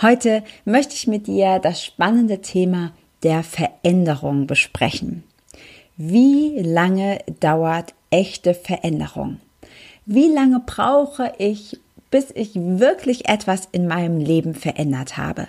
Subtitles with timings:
[0.00, 2.92] Heute möchte ich mit dir das spannende Thema
[3.24, 5.24] der Veränderung besprechen.
[5.96, 9.40] Wie lange dauert echte Veränderung?
[10.06, 11.80] Wie lange brauche ich,
[12.12, 15.48] bis ich wirklich etwas in meinem Leben verändert habe?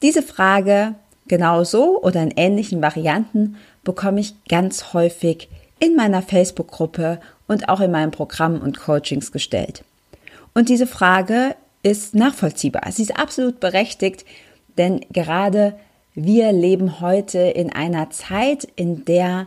[0.00, 0.94] Diese Frage
[1.26, 7.90] genauso oder in ähnlichen Varianten bekomme ich ganz häufig in meiner Facebook-Gruppe und auch in
[7.90, 9.84] meinen Programmen und Coachings gestellt.
[10.54, 11.54] Und diese Frage
[11.90, 12.82] ist nachvollziehbar.
[12.90, 14.24] Sie ist absolut berechtigt,
[14.76, 15.78] denn gerade
[16.14, 19.46] wir leben heute in einer Zeit, in der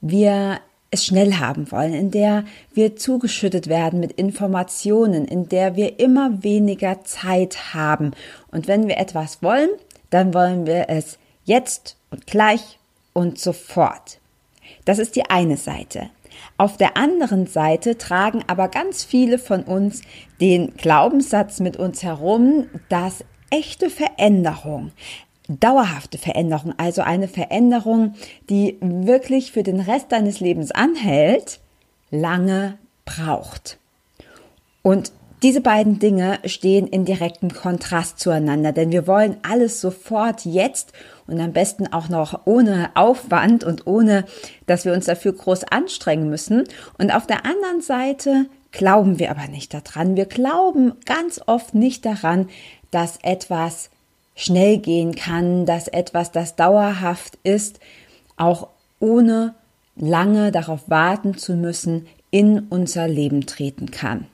[0.00, 5.98] wir es schnell haben wollen, in der wir zugeschüttet werden mit Informationen, in der wir
[5.98, 8.12] immer weniger Zeit haben.
[8.50, 9.70] Und wenn wir etwas wollen,
[10.10, 12.78] dann wollen wir es jetzt und gleich
[13.12, 14.18] und sofort.
[14.84, 16.10] Das ist die eine Seite.
[16.58, 20.02] Auf der anderen Seite tragen aber ganz viele von uns
[20.40, 24.92] den Glaubenssatz mit uns herum, dass echte Veränderung,
[25.48, 28.14] dauerhafte Veränderung, also eine Veränderung,
[28.50, 31.60] die wirklich für den Rest deines Lebens anhält,
[32.10, 33.78] lange braucht.
[34.82, 40.92] Und diese beiden Dinge stehen in direktem Kontrast zueinander, denn wir wollen alles sofort jetzt
[41.26, 44.24] und am besten auch noch ohne Aufwand und ohne,
[44.66, 46.64] dass wir uns dafür groß anstrengen müssen.
[46.98, 50.16] Und auf der anderen Seite glauben wir aber nicht daran.
[50.16, 52.48] Wir glauben ganz oft nicht daran,
[52.90, 53.90] dass etwas
[54.34, 57.80] schnell gehen kann, dass etwas, das dauerhaft ist,
[58.36, 58.68] auch
[59.00, 59.54] ohne
[59.96, 64.26] lange darauf warten zu müssen, in unser Leben treten kann.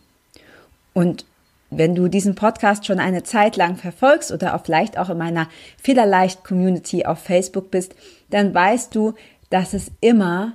[0.94, 1.24] Und
[1.70, 5.48] wenn du diesen Podcast schon eine Zeit lang verfolgst oder auch vielleicht auch in meiner
[5.82, 7.94] Fehlerleicht Community auf Facebook bist,
[8.30, 9.14] dann weißt du,
[9.48, 10.52] dass es immer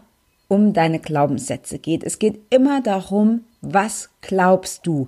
[0.47, 2.03] um deine Glaubenssätze geht.
[2.03, 5.07] Es geht immer darum, was glaubst du?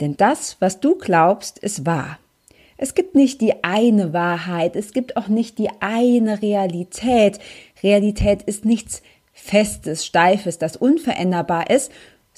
[0.00, 2.18] Denn das, was du glaubst, ist wahr.
[2.76, 7.40] Es gibt nicht die eine Wahrheit, es gibt auch nicht die eine Realität.
[7.82, 9.02] Realität ist nichts
[9.32, 11.90] Festes, Steifes, das unveränderbar ist,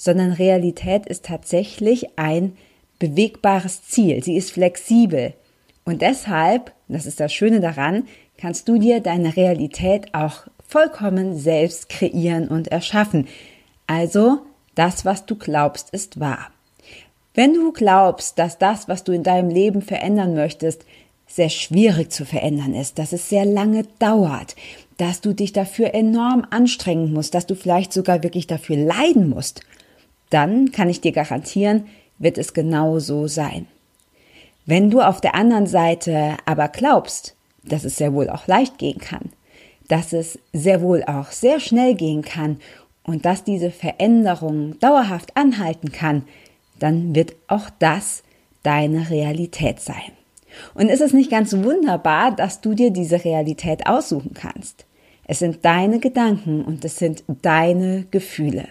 [0.03, 2.57] sondern Realität ist tatsächlich ein
[2.97, 4.23] bewegbares Ziel.
[4.23, 5.33] Sie ist flexibel.
[5.85, 11.89] Und deshalb, das ist das Schöne daran, kannst du dir deine Realität auch vollkommen selbst
[11.89, 13.27] kreieren und erschaffen.
[13.85, 14.39] Also,
[14.73, 16.47] das, was du glaubst, ist wahr.
[17.35, 20.83] Wenn du glaubst, dass das, was du in deinem Leben verändern möchtest,
[21.27, 24.55] sehr schwierig zu verändern ist, dass es sehr lange dauert,
[24.97, 29.61] dass du dich dafür enorm anstrengen musst, dass du vielleicht sogar wirklich dafür leiden musst,
[30.31, 31.85] dann kann ich dir garantieren,
[32.17, 33.67] wird es genau so sein.
[34.65, 38.99] Wenn du auf der anderen Seite aber glaubst, dass es sehr wohl auch leicht gehen
[38.99, 39.29] kann,
[39.87, 42.57] dass es sehr wohl auch sehr schnell gehen kann
[43.03, 46.23] und dass diese Veränderung dauerhaft anhalten kann,
[46.79, 48.23] dann wird auch das
[48.63, 50.11] deine Realität sein.
[50.73, 54.85] Und ist es nicht ganz wunderbar, dass du dir diese Realität aussuchen kannst?
[55.25, 58.67] Es sind deine Gedanken und es sind deine Gefühle.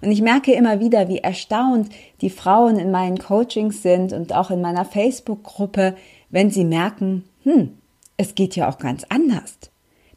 [0.00, 1.88] Und ich merke immer wieder, wie erstaunt
[2.20, 5.94] die Frauen in meinen Coachings sind und auch in meiner Facebook-Gruppe,
[6.30, 7.76] wenn sie merken, hm,
[8.16, 9.58] es geht ja auch ganz anders.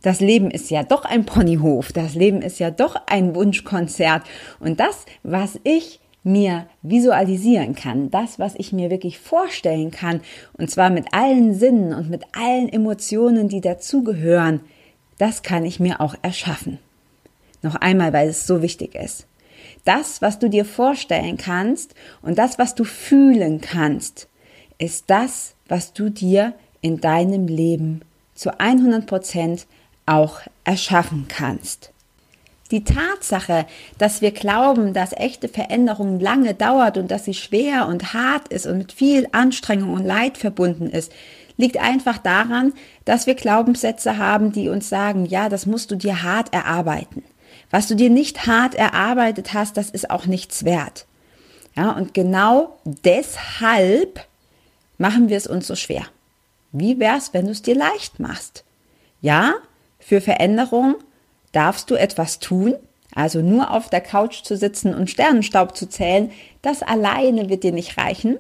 [0.02, 4.24] Das Leben ist ja doch ein Ponyhof, das Leben ist ja doch ein Wunschkonzert
[4.60, 10.22] und das, was ich mir visualisieren kann, das, was ich mir wirklich vorstellen kann,
[10.58, 14.62] und zwar mit allen Sinnen und mit allen Emotionen, die dazugehören,
[15.18, 16.80] das kann ich mir auch erschaffen.
[17.62, 19.26] Noch einmal, weil es so wichtig ist.
[19.86, 24.28] Das, was du dir vorstellen kannst und das, was du fühlen kannst,
[24.78, 28.02] ist das, was du dir in deinem Leben
[28.36, 29.68] zu 100 Prozent
[30.06, 31.92] auch erschaffen kannst.
[32.72, 33.66] Die Tatsache,
[33.98, 38.66] dass wir glauben, dass echte Veränderung lange dauert und dass sie schwer und hart ist
[38.66, 41.12] und mit viel Anstrengung und Leid verbunden ist,
[41.58, 42.74] liegt einfach daran,
[43.06, 47.24] dass wir Glaubenssätze haben, die uns sagen, ja, das musst du dir hart erarbeiten.
[47.74, 51.08] Was du dir nicht hart erarbeitet hast, das ist auch nichts wert.
[51.76, 54.28] Ja, und genau deshalb
[55.00, 56.04] machen wir es uns so schwer.
[56.72, 58.64] Wie wär's, wenn du es dir leicht machst?
[59.22, 59.56] Ja,
[59.98, 60.98] für Veränderung
[61.52, 62.76] darfst du etwas tun,
[63.16, 66.30] also nur auf der Couch zu sitzen und Sternenstaub zu zählen,
[66.62, 68.38] das alleine wird dir nicht reichen.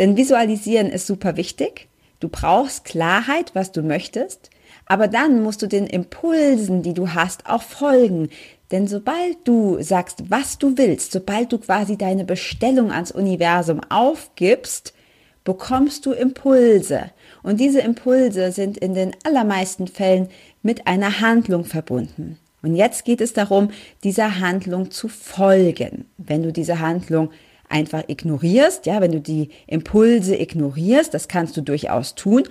[0.00, 1.86] Denn visualisieren ist super wichtig.
[2.18, 4.50] Du brauchst Klarheit, was du möchtest,
[4.86, 8.30] aber dann musst du den Impulsen, die du hast, auch folgen.
[8.72, 14.92] Denn sobald du sagst, was du willst, sobald du quasi deine Bestellung ans Universum aufgibst,
[15.44, 17.10] bekommst du Impulse.
[17.42, 20.28] Und diese Impulse sind in den allermeisten Fällen
[20.62, 22.38] mit einer Handlung verbunden.
[22.62, 23.70] Und jetzt geht es darum,
[24.02, 26.06] dieser Handlung zu folgen.
[26.18, 27.30] Wenn du diese Handlung
[27.68, 32.42] einfach ignorierst, ja, wenn du die Impulse ignorierst, das kannst du durchaus tun,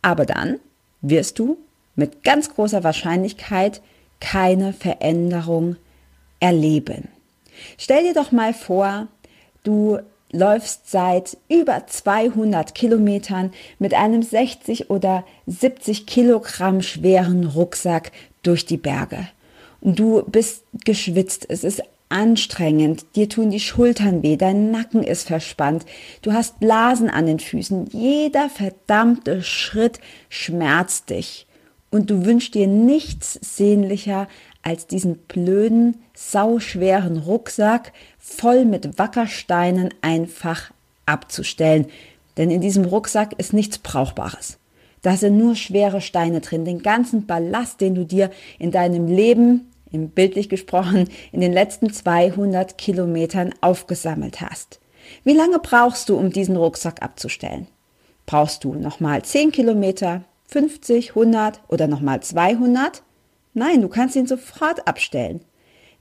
[0.00, 0.58] aber dann
[1.02, 1.58] wirst du
[1.96, 3.82] mit ganz großer Wahrscheinlichkeit
[4.20, 5.76] keine Veränderung
[6.40, 7.08] erleben.
[7.76, 9.08] Stell dir doch mal vor,
[9.64, 9.98] du
[10.30, 18.12] läufst seit über 200 Kilometern mit einem 60 oder 70 Kilogramm schweren Rucksack
[18.42, 19.28] durch die Berge.
[19.80, 25.28] Und du bist geschwitzt, es ist anstrengend, dir tun die Schultern weh, dein Nacken ist
[25.28, 25.84] verspannt,
[26.22, 30.00] du hast Blasen an den Füßen, jeder verdammte Schritt
[30.30, 31.46] schmerzt dich.
[31.90, 34.28] Und du wünschst dir nichts sehnlicher,
[34.62, 40.70] als diesen blöden, sauschweren Rucksack voll mit Wackersteinen einfach
[41.06, 41.86] abzustellen.
[42.36, 44.58] Denn in diesem Rucksack ist nichts Brauchbares.
[45.02, 49.70] Da sind nur schwere Steine drin, den ganzen Ballast, den du dir in deinem Leben,
[49.90, 54.80] im bildlich gesprochen, in den letzten 200 Kilometern aufgesammelt hast.
[55.24, 57.68] Wie lange brauchst du, um diesen Rucksack abzustellen?
[58.26, 63.02] Brauchst du nochmal 10 Kilometer, 50, 100 oder nochmal 200?
[63.54, 65.40] Nein, du kannst ihn sofort abstellen.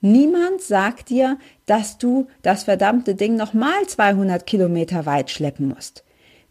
[0.02, 6.04] Niemand sagt dir, dass du das verdammte Ding nochmal 200 Kilometer weit schleppen musst.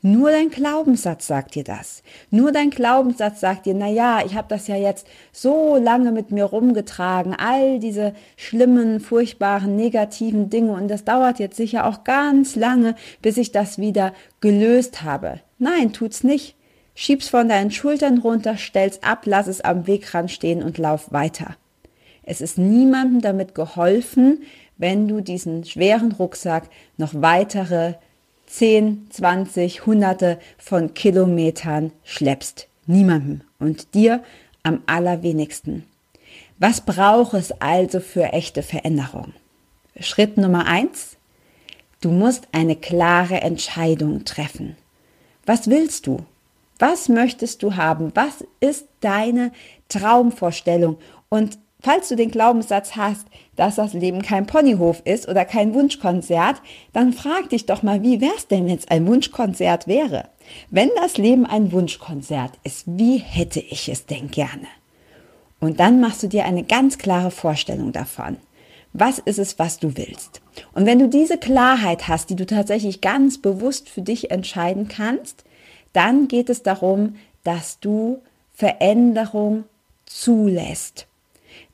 [0.03, 2.03] Nur dein Glaubenssatz sagt dir das.
[2.31, 6.31] Nur dein Glaubenssatz sagt dir, na ja, ich habe das ja jetzt so lange mit
[6.31, 12.57] mir rumgetragen, all diese schlimmen, furchtbaren, negativen Dinge und das dauert jetzt sicher auch ganz
[12.57, 15.41] lange, bis ich das wieder gelöst habe.
[15.59, 16.56] Nein, tut's nicht.
[16.99, 21.55] Schieb's von deinen Schultern runter, stell's ab, lass es am Wegrand stehen und lauf weiter.
[22.23, 24.43] Es ist niemandem damit geholfen,
[24.79, 27.95] wenn du diesen schweren Rucksack noch weitere
[28.47, 32.67] 10, 20, hunderte von Kilometern schleppst.
[32.87, 34.23] Niemandem und dir
[34.63, 35.85] am allerwenigsten.
[36.59, 39.35] Was braucht es also für echte Veränderung?
[40.01, 41.17] Schritt Nummer eins:
[42.01, 44.77] Du musst eine klare Entscheidung treffen.
[45.45, 46.25] Was willst du?
[46.79, 48.13] Was möchtest du haben?
[48.15, 49.53] Was ist deine
[49.89, 50.99] Traumvorstellung?
[51.29, 53.27] Und falls du den Glaubenssatz hast,
[53.57, 56.61] dass das Leben kein Ponyhof ist oder kein Wunschkonzert,
[56.93, 60.29] dann frag dich doch mal, wie wär's denn, wenn es ein Wunschkonzert wäre?
[60.71, 64.67] Wenn das Leben ein Wunschkonzert ist, wie hätte ich es denn gerne?
[65.61, 68.37] Und dann machst du dir eine ganz klare Vorstellung davon.
[68.93, 70.41] Was ist es, was du willst?
[70.73, 75.45] Und wenn du diese Klarheit hast, die du tatsächlich ganz bewusst für dich entscheiden kannst,
[75.97, 78.21] dann geht es darum, dass du
[78.53, 79.65] Veränderung
[80.05, 81.07] zulässt,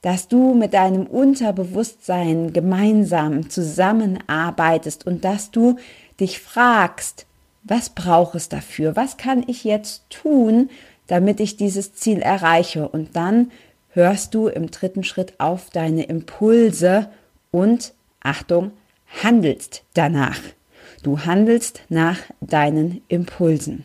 [0.01, 5.77] dass du mit deinem Unterbewusstsein gemeinsam zusammenarbeitest und dass du
[6.21, 7.27] dich fragst,
[7.65, 8.97] was braucht es dafür?
[8.97, 10.71] Was kann ich jetzt tun,
[11.07, 12.89] damit ich dieses Ziel erreiche?
[12.89, 13.51] Und dann
[13.91, 17.09] hörst du im dritten Schritt auf deine Impulse
[17.51, 18.73] und, Achtung,
[19.23, 20.41] handelst danach.
[21.03, 23.85] Du handelst nach deinen Impulsen.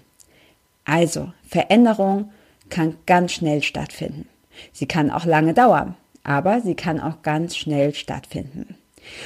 [0.88, 2.32] Also, Veränderung
[2.70, 4.27] kann ganz schnell stattfinden.
[4.72, 8.75] Sie kann auch lange dauern, aber sie kann auch ganz schnell stattfinden.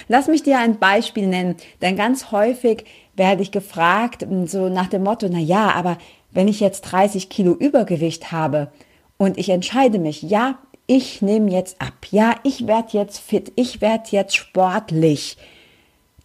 [0.08, 5.03] Lass mich dir ein Beispiel nennen, denn ganz häufig werde ich gefragt, so nach dem
[5.03, 5.98] Motto, na ja, aber
[6.32, 8.72] wenn ich jetzt 30 Kilo Übergewicht habe
[9.18, 13.82] und ich entscheide mich, ja, ich nehme jetzt ab, ja, ich werde jetzt fit, ich
[13.82, 15.38] werde jetzt sportlich,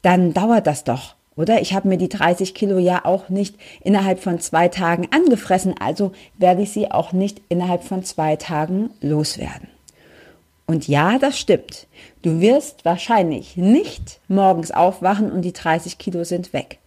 [0.01, 1.15] dann dauert das doch.
[1.37, 5.75] Oder ich habe mir die 30 Kilo ja auch nicht innerhalb von zwei Tagen angefressen,
[5.79, 9.69] also werde ich sie auch nicht innerhalb von zwei Tagen loswerden.
[10.67, 11.87] Und ja, das stimmt.
[12.23, 16.79] Du wirst wahrscheinlich nicht morgens aufwachen und die 30 Kilo sind weg.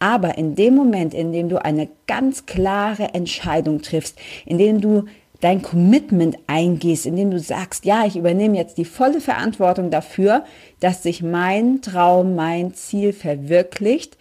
[0.00, 5.04] Aber in dem Moment, in dem du eine ganz klare Entscheidung triffst, in dem du
[5.40, 10.44] dein Commitment eingehst, indem du sagst, ja, ich übernehme jetzt die volle Verantwortung dafür,
[10.80, 14.16] dass sich mein Traum, mein Ziel verwirklicht,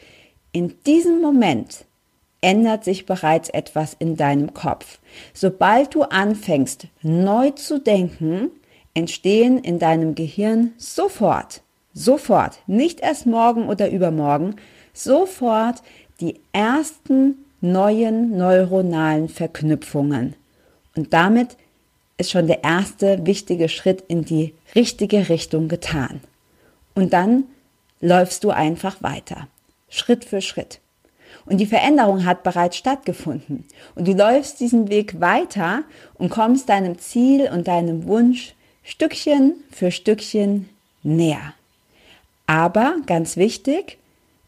[0.51, 1.85] in diesem Moment
[2.41, 4.99] ändert sich bereits etwas in deinem Kopf.
[5.33, 8.49] Sobald du anfängst, neu zu denken,
[8.93, 11.61] entstehen in deinem Gehirn sofort,
[11.93, 14.55] sofort, nicht erst morgen oder übermorgen,
[14.93, 15.81] sofort
[16.21, 20.35] die ersten neuen neuronalen Verknüpfungen.
[20.96, 21.58] Und damit
[22.17, 26.19] ist schon der erste wichtige Schritt in die richtige Richtung getan.
[26.96, 27.46] Und dann
[28.01, 29.48] läufst du einfach weiter,
[29.89, 30.79] Schritt für Schritt.
[31.46, 33.65] Und die Veränderung hat bereits stattgefunden.
[33.96, 35.84] Und du läufst diesen Weg weiter
[36.15, 38.53] und kommst deinem Ziel und deinem Wunsch
[38.84, 40.69] Stückchen für Stückchen
[41.03, 41.53] näher.
[42.48, 43.98] Aber ganz wichtig,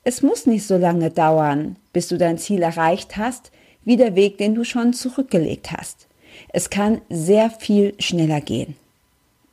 [0.04, 3.52] es muss nicht so lange dauern, bis du dein Ziel erreicht hast,
[3.86, 6.08] wie der Weg, den du schon zurückgelegt hast.
[6.54, 8.76] Es kann sehr viel schneller gehen.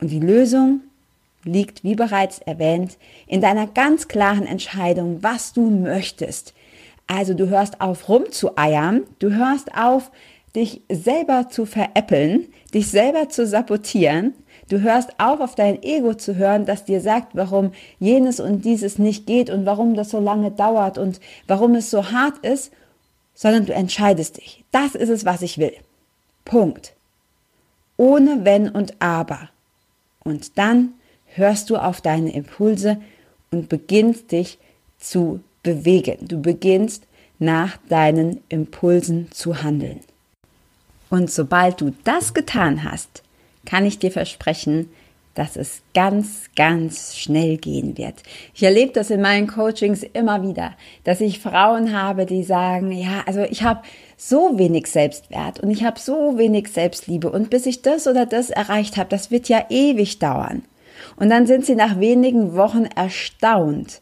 [0.01, 0.81] Und die Lösung
[1.43, 6.53] liegt, wie bereits erwähnt, in deiner ganz klaren Entscheidung, was du möchtest.
[7.07, 10.11] Also du hörst auf rumzueiern, du hörst auf,
[10.55, 14.33] dich selber zu veräppeln, dich selber zu sabotieren,
[14.67, 18.97] du hörst auf, auf dein Ego zu hören, das dir sagt, warum jenes und dieses
[18.97, 22.71] nicht geht und warum das so lange dauert und warum es so hart ist,
[23.35, 24.63] sondern du entscheidest dich.
[24.71, 25.73] Das ist es, was ich will.
[26.49, 26.93] Punkt.
[27.95, 29.49] Ohne Wenn und Aber.
[30.23, 30.93] Und dann
[31.35, 32.97] hörst du auf deine Impulse
[33.51, 34.57] und beginnst dich
[34.97, 36.27] zu bewegen.
[36.27, 37.03] Du beginnst
[37.37, 39.99] nach deinen Impulsen zu handeln.
[41.11, 43.21] Und sobald du das getan hast,
[43.65, 44.89] kann ich dir versprechen,
[45.35, 48.15] dass es ganz, ganz schnell gehen wird.
[48.55, 53.23] Ich erlebe das in meinen Coachings immer wieder, dass ich Frauen habe, die sagen, ja,
[53.27, 53.83] also ich habe
[54.21, 58.49] so wenig Selbstwert und ich habe so wenig Selbstliebe und bis ich das oder das
[58.49, 60.63] erreicht habe, das wird ja ewig dauern.
[61.15, 64.01] Und dann sind sie nach wenigen Wochen erstaunt,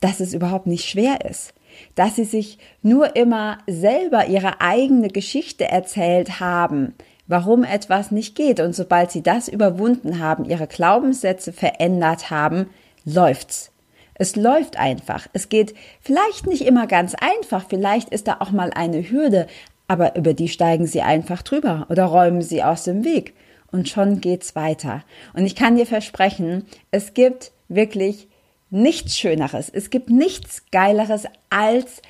[0.00, 1.54] dass es überhaupt nicht schwer ist,
[1.94, 6.94] dass sie sich nur immer selber ihre eigene Geschichte erzählt haben,
[7.26, 8.60] warum etwas nicht geht.
[8.60, 12.66] Und sobald sie das überwunden haben, ihre Glaubenssätze verändert haben,
[13.06, 13.72] läuft's.
[14.18, 15.28] Es läuft einfach.
[15.32, 19.46] Es geht vielleicht nicht immer ganz einfach, vielleicht ist da auch mal eine Hürde,
[19.86, 23.34] aber über die steigen sie einfach drüber oder räumen sie aus dem Weg
[23.70, 25.04] und schon geht's weiter.
[25.34, 28.28] Und ich kann dir versprechen, es gibt wirklich
[28.70, 32.02] nichts Schöneres, es gibt nichts Geileres als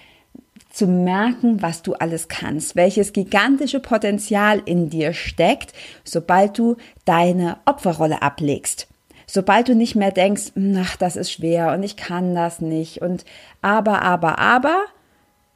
[0.70, 5.72] zu merken, was du alles kannst, welches gigantische Potenzial in dir steckt,
[6.04, 8.86] sobald du deine Opferrolle ablegst.
[9.30, 13.26] Sobald du nicht mehr denkst, ach, das ist schwer und ich kann das nicht und
[13.60, 14.86] aber, aber, aber,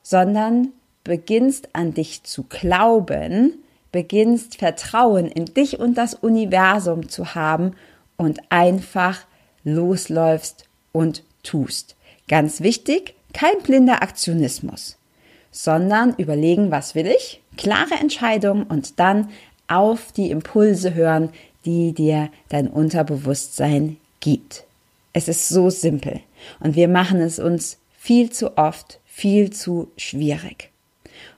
[0.02, 0.68] sondern
[1.04, 3.54] beginnst an dich zu glauben,
[3.90, 7.74] beginnst Vertrauen in dich und das Universum zu haben
[8.18, 9.20] und einfach
[9.64, 11.96] losläufst und tust.
[12.28, 14.98] Ganz wichtig, kein blinder Aktionismus,
[15.50, 19.30] sondern überlegen, was will ich, klare Entscheidung und dann
[19.66, 21.30] auf die Impulse hören,
[21.64, 24.64] die dir dein Unterbewusstsein gibt.
[25.12, 26.20] Es ist so simpel
[26.60, 30.70] und wir machen es uns viel zu oft viel zu schwierig.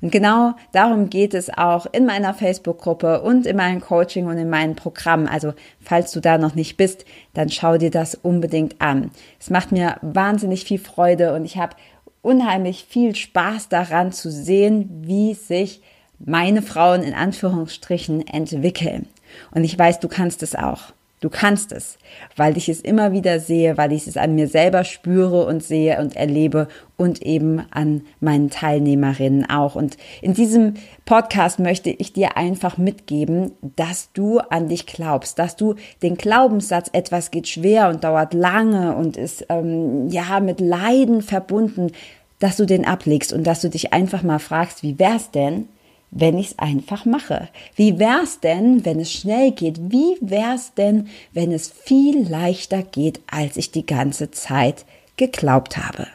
[0.00, 4.48] Und genau darum geht es auch in meiner Facebook-Gruppe und in meinem Coaching und in
[4.48, 5.26] meinem Programm.
[5.26, 7.04] Also falls du da noch nicht bist,
[7.34, 9.10] dann schau dir das unbedingt an.
[9.40, 11.76] Es macht mir wahnsinnig viel Freude und ich habe
[12.22, 15.82] unheimlich viel Spaß daran zu sehen, wie sich
[16.18, 19.06] meine Frauen in Anführungsstrichen entwickeln.
[19.52, 20.92] Und ich weiß, du kannst es auch.
[21.24, 21.96] Du kannst es,
[22.36, 25.98] weil ich es immer wieder sehe, weil ich es an mir selber spüre und sehe
[25.98, 29.74] und erlebe und eben an meinen Teilnehmerinnen auch.
[29.74, 30.74] Und in diesem
[31.06, 36.90] Podcast möchte ich dir einfach mitgeben, dass du an dich glaubst, dass du den Glaubenssatz,
[36.92, 41.92] etwas geht schwer und dauert lange und ist ähm, ja mit Leiden verbunden,
[42.38, 45.68] dass du den ablegst und dass du dich einfach mal fragst, wie wär's denn,
[46.14, 47.48] wenn ich es einfach mache?
[47.74, 49.90] Wie wär's denn, wenn es schnell geht?
[49.90, 54.84] Wie wär's denn, wenn es viel leichter geht, als ich die ganze Zeit
[55.16, 56.06] geglaubt habe?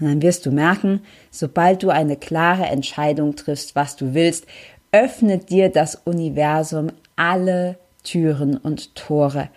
[0.00, 1.00] Und dann wirst du merken,
[1.30, 4.46] sobald du eine klare Entscheidung triffst, was du willst,
[4.92, 9.48] öffnet dir das Universum alle Türen und Tore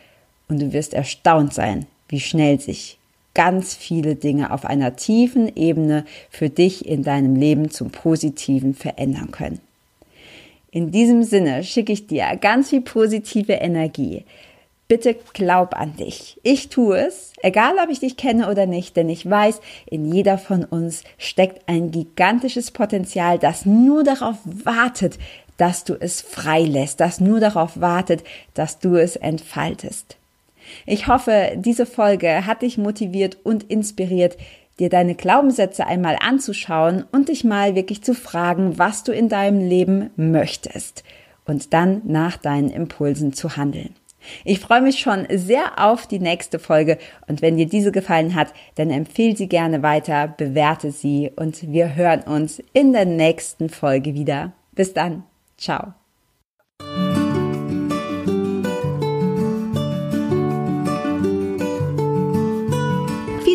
[0.49, 2.97] und du wirst erstaunt sein, wie schnell sich
[3.33, 9.31] ganz viele Dinge auf einer tiefen Ebene für dich in deinem Leben zum Positiven verändern
[9.31, 9.61] können.
[10.73, 14.23] In diesem Sinne schicke ich dir ganz viel positive Energie.
[14.87, 16.39] Bitte glaub an dich.
[16.43, 20.37] Ich tue es, egal ob ich dich kenne oder nicht, denn ich weiß, in jeder
[20.37, 25.17] von uns steckt ein gigantisches Potenzial, das nur darauf wartet,
[25.57, 28.23] dass du es freilässt, das nur darauf wartet,
[28.53, 30.15] dass du es entfaltest.
[30.85, 34.37] Ich hoffe, diese Folge hat dich motiviert und inspiriert,
[34.79, 39.59] dir deine Glaubenssätze einmal anzuschauen und dich mal wirklich zu fragen, was du in deinem
[39.59, 41.03] Leben möchtest
[41.45, 43.95] und dann nach deinen Impulsen zu handeln.
[44.43, 46.97] Ich freue mich schon sehr auf die nächste Folge
[47.27, 51.95] und wenn dir diese gefallen hat, dann empfehle sie gerne weiter, bewerte sie und wir
[51.95, 54.53] hören uns in der nächsten Folge wieder.
[54.73, 55.23] Bis dann.
[55.57, 55.93] Ciao.